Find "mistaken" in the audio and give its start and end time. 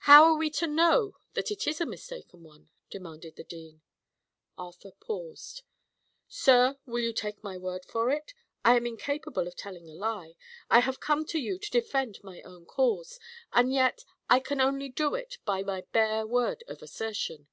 1.86-2.42